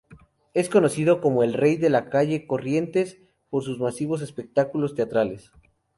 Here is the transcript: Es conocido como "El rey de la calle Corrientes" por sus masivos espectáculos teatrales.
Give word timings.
Es 0.55 0.67
conocido 0.67 1.21
como 1.21 1.43
"El 1.43 1.53
rey 1.53 1.77
de 1.77 1.91
la 1.91 2.09
calle 2.09 2.47
Corrientes" 2.47 3.19
por 3.51 3.61
sus 3.63 3.77
masivos 3.77 4.23
espectáculos 4.23 4.95
teatrales. 4.95 5.51